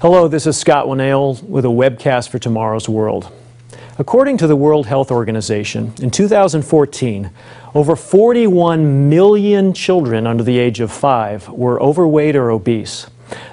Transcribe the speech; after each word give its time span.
Hello, 0.00 0.28
this 0.28 0.46
is 0.46 0.56
Scott 0.56 0.86
Winnail 0.86 1.42
with 1.42 1.66
a 1.66 1.68
webcast 1.68 2.30
for 2.30 2.38
Tomorrow's 2.38 2.88
World. 2.88 3.30
According 3.98 4.38
to 4.38 4.46
the 4.46 4.56
World 4.56 4.86
Health 4.86 5.10
Organization, 5.10 5.92
in 6.00 6.10
2014, 6.10 7.30
over 7.74 7.94
41 7.94 9.10
million 9.10 9.74
children 9.74 10.26
under 10.26 10.42
the 10.42 10.58
age 10.58 10.80
of 10.80 10.90
five 10.90 11.50
were 11.50 11.78
overweight 11.82 12.34
or 12.34 12.50
obese. 12.50 13.08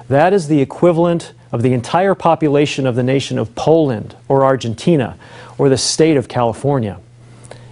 That 0.08 0.32
is 0.32 0.48
the 0.48 0.62
equivalent 0.62 1.34
of 1.52 1.60
the 1.60 1.74
entire 1.74 2.14
population 2.14 2.86
of 2.86 2.96
the 2.96 3.02
nation 3.02 3.38
of 3.38 3.54
Poland 3.54 4.16
or 4.26 4.42
Argentina 4.42 5.18
or 5.58 5.68
the 5.68 5.76
state 5.76 6.16
of 6.16 6.28
California. 6.28 6.98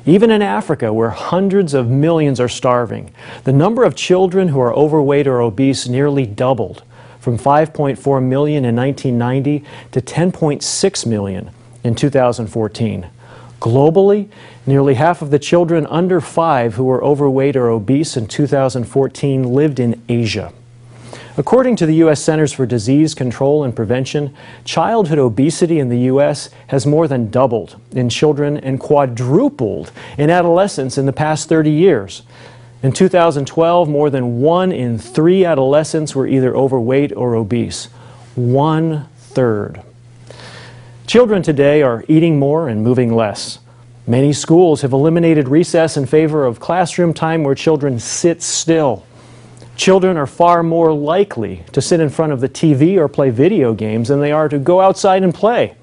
Even 0.05 0.31
in 0.31 0.43
Africa, 0.43 0.93
where 0.93 1.09
hundreds 1.09 1.73
of 1.73 1.89
millions 1.89 2.39
are 2.41 2.47
starving, 2.47 3.11
the 3.45 3.55
number 3.55 3.85
of 3.85 3.97
children 3.97 4.49
who 4.49 4.61
are 4.61 4.75
overweight 4.75 5.27
or 5.27 5.41
obese 5.41 5.89
nearly 5.89 6.27
doubled 6.27 6.83
from 7.27 7.37
5.4 7.37 8.23
million 8.23 8.65
in 8.65 8.77
1990 8.77 9.65
to 9.91 10.01
10.6 10.01 11.07
million 11.07 11.51
in 11.83 11.93
2014. 11.93 13.09
Globally, 13.59 14.29
nearly 14.65 14.95
half 14.95 15.23
of 15.23 15.33
the 15.33 15.39
children 15.41 15.89
under 15.89 16.21
five 16.21 16.75
who 16.75 16.85
were 16.85 17.03
overweight 17.03 17.57
or 17.57 17.69
obese 17.69 18.17
in 18.17 18.29
2014 18.29 19.43
lived 19.43 19.81
in 19.81 20.01
Asia. 20.09 20.53
According 21.37 21.75
to 21.77 21.87
the 21.87 21.97
U.S. 21.97 22.23
Centers 22.23 22.53
for 22.53 22.65
Disease 22.65 23.13
Control 23.13 23.65
and 23.65 23.75
Prevention, 23.75 24.33
childhood 24.65 25.19
obesity 25.19 25.81
in 25.81 25.89
the 25.89 26.03
U.S. 26.03 26.51
has 26.69 26.87
more 26.87 27.09
than 27.09 27.29
doubled 27.29 27.75
in 27.91 28.09
children 28.09 28.57
and 28.57 28.79
quadrupled 28.79 29.91
in 30.17 30.31
adolescents 30.31 30.97
in 30.97 31.07
the 31.07 31.13
past 31.13 31.49
30 31.49 31.73
years. 31.73 32.23
In 32.87 32.93
2012, 32.93 33.89
more 33.89 34.11
than 34.11 34.41
one 34.41 34.71
in 34.71 34.97
three 34.97 35.45
adolescents 35.45 36.15
were 36.15 36.29
either 36.29 36.55
overweight 36.57 37.11
or 37.17 37.35
obese. 37.35 37.87
One 38.37 39.09
third. 39.19 39.83
Children 41.05 41.43
today 41.43 41.83
are 41.83 42.05
eating 42.07 42.39
more 42.39 42.69
and 42.69 42.85
moving 42.85 43.13
less. 43.13 43.59
Many 44.07 44.33
schools 44.33 44.83
have 44.83 44.93
eliminated 44.93 45.49
recess 45.49 45.97
in 45.97 46.07
favor 46.07 46.47
of 46.47 46.61
classroom 46.61 47.13
time 47.13 47.43
where 47.43 47.57
children 47.57 47.99
sit 47.99 48.41
still. 48.41 49.05
Children 49.75 50.17
are 50.17 50.29
far 50.29 50.63
more 50.63 50.93
likely 50.93 51.65
to 51.73 51.83
sit 51.83 51.99
in 51.99 52.09
front 52.09 52.33
of 52.33 52.41
the 52.41 52.49
TV 52.49 52.99
or 52.99 53.09
play 53.09 53.31
video 53.31 53.75
games 53.75 54.07
than 54.07 54.21
they 54.21 54.31
are 54.31 54.49
to 54.49 54.61
go 54.61 54.81
outside 54.81 55.25
and 55.25 55.35
play. 55.35 55.75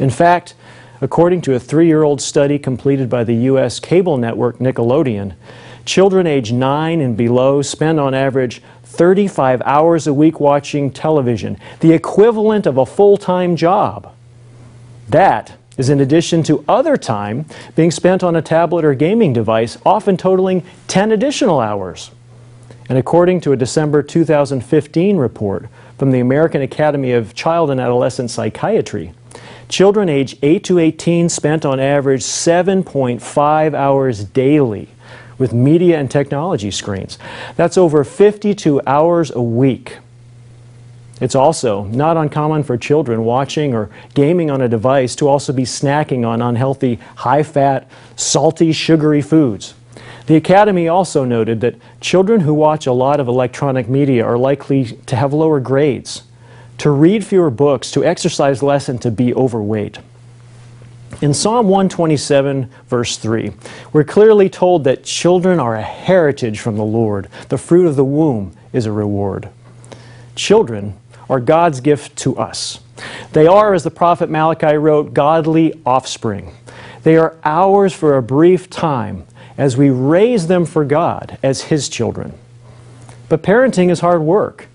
In 0.00 0.10
fact, 0.10 0.56
according 1.00 1.42
to 1.42 1.54
a 1.54 1.60
three-year-old 1.60 2.20
study 2.20 2.58
completed 2.58 3.08
by 3.08 3.22
the 3.22 3.36
U.S. 3.36 3.78
cable 3.78 4.16
network 4.16 4.58
Nickelodeon, 4.58 5.36
children 5.84 6.26
age 6.26 6.52
9 6.52 7.00
and 7.00 7.16
below 7.16 7.62
spend 7.62 7.98
on 8.00 8.14
average 8.14 8.62
35 8.84 9.62
hours 9.64 10.06
a 10.06 10.14
week 10.14 10.40
watching 10.40 10.90
television, 10.90 11.56
the 11.80 11.92
equivalent 11.92 12.66
of 12.66 12.76
a 12.76 12.86
full-time 12.86 13.56
job. 13.56 14.12
That 15.08 15.56
is 15.76 15.88
in 15.88 16.00
addition 16.00 16.42
to 16.42 16.64
other 16.68 16.96
time 16.96 17.46
being 17.74 17.90
spent 17.90 18.22
on 18.22 18.36
a 18.36 18.42
tablet 18.42 18.84
or 18.84 18.94
gaming 18.94 19.32
device, 19.32 19.78
often 19.86 20.16
totaling 20.16 20.64
10 20.88 21.12
additional 21.12 21.60
hours. 21.60 22.10
And 22.88 22.98
according 22.98 23.40
to 23.42 23.52
a 23.52 23.56
December 23.56 24.02
2015 24.02 25.16
report 25.16 25.68
from 25.96 26.10
the 26.10 26.20
American 26.20 26.60
Academy 26.60 27.12
of 27.12 27.34
Child 27.34 27.70
and 27.70 27.80
Adolescent 27.80 28.30
Psychiatry, 28.30 29.12
children 29.68 30.08
age 30.08 30.36
8 30.42 30.64
to 30.64 30.78
18 30.78 31.28
spent 31.28 31.64
on 31.64 31.78
average 31.78 32.22
7.5 32.22 33.74
hours 33.74 34.24
daily 34.24 34.88
with 35.40 35.52
media 35.52 35.98
and 35.98 36.08
technology 36.08 36.70
screens. 36.70 37.18
That's 37.56 37.76
over 37.76 38.04
52 38.04 38.82
hours 38.86 39.32
a 39.32 39.42
week. 39.42 39.98
It's 41.20 41.34
also 41.34 41.84
not 41.84 42.16
uncommon 42.16 42.62
for 42.62 42.76
children 42.76 43.24
watching 43.24 43.74
or 43.74 43.90
gaming 44.14 44.50
on 44.50 44.60
a 44.60 44.68
device 44.68 45.16
to 45.16 45.28
also 45.28 45.52
be 45.52 45.64
snacking 45.64 46.26
on 46.26 46.40
unhealthy, 46.40 46.96
high-fat, 47.16 47.90
salty, 48.16 48.72
sugary 48.72 49.20
foods. 49.20 49.74
The 50.26 50.36
Academy 50.36 50.88
also 50.88 51.24
noted 51.24 51.60
that 51.62 51.76
children 52.00 52.40
who 52.40 52.54
watch 52.54 52.86
a 52.86 52.92
lot 52.92 53.18
of 53.18 53.26
electronic 53.26 53.88
media 53.88 54.24
are 54.24 54.38
likely 54.38 54.98
to 55.06 55.16
have 55.16 55.32
lower 55.32 55.58
grades, 55.58 56.22
to 56.78 56.90
read 56.90 57.26
fewer 57.26 57.50
books, 57.50 57.90
to 57.92 58.04
exercise 58.04 58.62
less, 58.62 58.88
and 58.88 59.00
to 59.02 59.10
be 59.10 59.34
overweight. 59.34 59.98
In 61.20 61.34
Psalm 61.34 61.68
127, 61.68 62.70
verse 62.88 63.18
3, 63.18 63.52
we're 63.92 64.04
clearly 64.04 64.48
told 64.48 64.84
that 64.84 65.04
children 65.04 65.60
are 65.60 65.76
a 65.76 65.82
heritage 65.82 66.60
from 66.60 66.76
the 66.78 66.84
Lord. 66.84 67.28
The 67.50 67.58
fruit 67.58 67.86
of 67.86 67.96
the 67.96 68.04
womb 68.04 68.56
is 68.72 68.86
a 68.86 68.92
reward. 68.92 69.50
Children 70.34 70.96
are 71.28 71.38
God's 71.38 71.80
gift 71.80 72.16
to 72.20 72.38
us. 72.38 72.80
They 73.32 73.46
are, 73.46 73.74
as 73.74 73.84
the 73.84 73.90
prophet 73.90 74.30
Malachi 74.30 74.78
wrote, 74.78 75.12
godly 75.12 75.78
offspring. 75.84 76.54
They 77.02 77.18
are 77.18 77.36
ours 77.44 77.92
for 77.92 78.16
a 78.16 78.22
brief 78.22 78.70
time 78.70 79.26
as 79.58 79.76
we 79.76 79.90
raise 79.90 80.46
them 80.46 80.64
for 80.64 80.86
God 80.86 81.36
as 81.42 81.64
His 81.64 81.90
children. 81.90 82.32
But 83.28 83.42
parenting 83.42 83.90
is 83.90 84.00
hard 84.00 84.22
work 84.22 84.68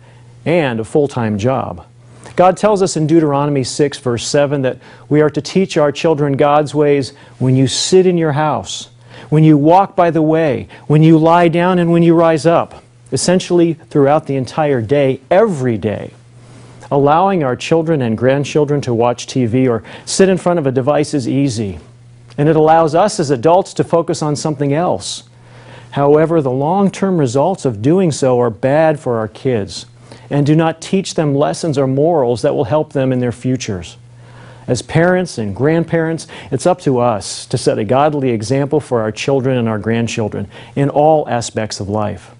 and 0.45 0.79
a 0.79 0.83
full-time 0.83 1.39
job. 1.39 1.87
God 2.35 2.57
tells 2.57 2.81
us 2.81 2.97
in 2.97 3.07
Deuteronomy 3.07 3.63
6, 3.63 3.97
verse 3.99 4.27
7, 4.27 4.61
that 4.63 4.79
we 5.07 5.21
are 5.21 5.29
to 5.29 5.41
teach 5.41 5.77
our 5.77 5.91
children 5.91 6.35
God's 6.35 6.75
ways 6.75 7.13
when 7.39 7.55
you 7.55 7.67
sit 7.67 8.05
in 8.05 8.17
your 8.17 8.33
house, 8.33 8.89
when 9.29 9.43
you 9.43 9.57
walk 9.57 9.95
by 9.95 10.11
the 10.11 10.21
way, 10.21 10.67
when 10.87 11.01
you 11.01 11.17
lie 11.17 11.47
down, 11.47 11.79
and 11.79 11.91
when 11.91 12.03
you 12.03 12.13
rise 12.13 12.45
up, 12.45 12.83
essentially 13.11 13.73
throughout 13.73 14.27
the 14.27 14.35
entire 14.35 14.81
day, 14.81 15.21
every 15.31 15.77
day. 15.77 16.11
Allowing 16.91 17.43
our 17.43 17.55
children 17.55 18.01
and 18.01 18.17
grandchildren 18.17 18.81
to 18.81 18.93
watch 18.93 19.27
TV 19.27 19.67
or 19.69 19.83
sit 20.05 20.29
in 20.29 20.37
front 20.37 20.59
of 20.59 20.67
a 20.67 20.71
device 20.71 21.13
is 21.13 21.27
easy 21.27 21.79
and 22.37 22.49
it 22.49 22.55
allows 22.55 22.95
us 22.95 23.19
as 23.19 23.31
adults 23.31 23.73
to 23.75 23.83
focus 23.83 24.21
on 24.21 24.35
something 24.35 24.73
else. 24.73 25.23
However, 25.91 26.41
the 26.41 26.51
long-term 26.51 27.17
results 27.17 27.63
of 27.63 27.81
doing 27.81 28.11
so 28.11 28.39
are 28.39 28.49
bad 28.49 28.99
for 28.99 29.17
our 29.17 29.29
kids 29.29 29.85
and 30.29 30.45
do 30.45 30.55
not 30.55 30.81
teach 30.81 31.13
them 31.13 31.35
lessons 31.35 31.77
or 31.77 31.87
morals 31.87 32.41
that 32.41 32.55
will 32.55 32.65
help 32.65 32.93
them 32.93 33.11
in 33.11 33.19
their 33.19 33.31
futures. 33.31 33.97
As 34.67 34.81
parents 34.81 35.37
and 35.37 35.55
grandparents, 35.55 36.27
it's 36.51 36.65
up 36.65 36.81
to 36.81 36.99
us 36.99 37.45
to 37.47 37.57
set 37.57 37.77
a 37.77 37.83
godly 37.83 38.31
example 38.31 38.79
for 38.79 39.01
our 39.01 39.11
children 39.11 39.57
and 39.57 39.69
our 39.69 39.77
grandchildren 39.77 40.47
in 40.75 40.89
all 40.89 41.29
aspects 41.29 41.79
of 41.79 41.87
life. 41.87 42.31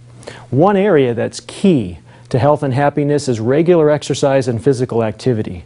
One 0.49 0.75
area 0.75 1.13
that's 1.13 1.39
key 1.39 1.99
to 2.29 2.39
health 2.39 2.63
and 2.63 2.73
happiness 2.73 3.27
is 3.27 3.39
regular 3.39 3.91
exercise 3.91 4.47
and 4.47 4.63
physical 4.63 5.03
activity. 5.03 5.63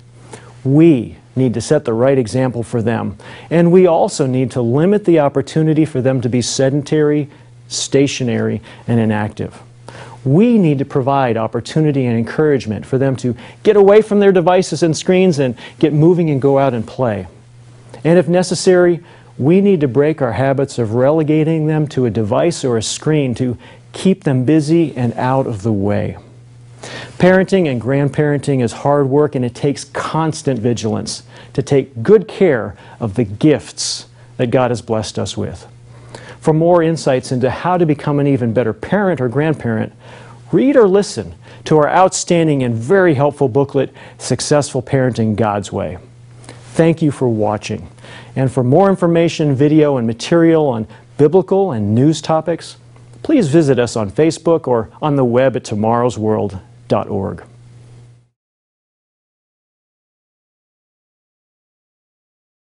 We 0.65 1.15
need 1.35 1.53
to 1.53 1.61
set 1.61 1.85
the 1.85 1.93
right 1.93 2.17
example 2.17 2.63
for 2.63 2.81
them. 2.81 3.17
And 3.49 3.71
we 3.71 3.87
also 3.87 4.27
need 4.27 4.51
to 4.51 4.61
limit 4.61 5.05
the 5.05 5.19
opportunity 5.19 5.85
for 5.85 6.01
them 6.01 6.19
to 6.19 6.27
be 6.27 6.41
sedentary, 6.41 7.29
stationary, 7.69 8.61
and 8.85 8.99
inactive. 8.99 9.61
We 10.25 10.57
need 10.57 10.79
to 10.79 10.85
provide 10.85 11.37
opportunity 11.37 12.05
and 12.05 12.17
encouragement 12.17 12.85
for 12.85 12.97
them 12.97 13.15
to 13.17 13.35
get 13.63 13.75
away 13.75 14.01
from 14.01 14.19
their 14.19 14.31
devices 14.31 14.83
and 14.83 14.95
screens 14.95 15.39
and 15.39 15.55
get 15.79 15.93
moving 15.93 16.29
and 16.29 16.41
go 16.41 16.59
out 16.59 16.73
and 16.73 16.85
play. 16.85 17.27
And 18.03 18.19
if 18.19 18.27
necessary, 18.27 19.01
we 19.37 19.61
need 19.61 19.79
to 19.79 19.87
break 19.87 20.21
our 20.21 20.33
habits 20.33 20.77
of 20.77 20.93
relegating 20.93 21.67
them 21.67 21.87
to 21.89 22.05
a 22.05 22.09
device 22.09 22.65
or 22.65 22.77
a 22.77 22.83
screen 22.83 23.33
to 23.35 23.57
keep 23.93 24.25
them 24.25 24.43
busy 24.43 24.95
and 24.95 25.13
out 25.13 25.47
of 25.47 25.63
the 25.63 25.71
way. 25.71 26.17
Parenting 27.17 27.69
and 27.69 27.81
grandparenting 27.81 28.61
is 28.61 28.71
hard 28.71 29.09
work 29.09 29.35
and 29.35 29.43
it 29.43 29.55
takes 29.55 29.83
constant 29.83 30.59
vigilance 30.59 31.23
to 31.53 31.61
take 31.61 32.03
good 32.03 32.27
care 32.27 32.75
of 32.99 33.15
the 33.15 33.23
gifts 33.23 34.07
that 34.37 34.51
God 34.51 34.71
has 34.71 34.81
blessed 34.81 35.19
us 35.19 35.35
with. 35.35 35.67
For 36.39 36.53
more 36.53 36.81
insights 36.81 37.31
into 37.31 37.49
how 37.49 37.77
to 37.77 37.85
become 37.85 38.19
an 38.19 38.27
even 38.27 38.53
better 38.53 38.73
parent 38.73 39.19
or 39.19 39.27
grandparent, 39.27 39.93
read 40.51 40.75
or 40.75 40.87
listen 40.87 41.35
to 41.65 41.77
our 41.77 41.89
outstanding 41.89 42.63
and 42.63 42.73
very 42.73 43.13
helpful 43.13 43.49
booklet, 43.49 43.93
Successful 44.17 44.81
Parenting 44.81 45.35
God's 45.35 45.71
Way. 45.71 45.97
Thank 46.73 47.01
you 47.01 47.11
for 47.11 47.27
watching. 47.27 47.89
And 48.35 48.51
for 48.51 48.63
more 48.63 48.89
information, 48.89 49.53
video, 49.53 49.97
and 49.97 50.07
material 50.07 50.67
on 50.67 50.87
biblical 51.17 51.73
and 51.73 51.93
news 51.93 52.21
topics, 52.21 52.77
please 53.21 53.49
visit 53.49 53.77
us 53.77 53.97
on 53.97 54.09
Facebook 54.09 54.67
or 54.67 54.89
on 55.01 55.17
the 55.17 55.25
web 55.25 55.57
at 55.57 55.63
tomorrowsworld.org. 55.63 57.43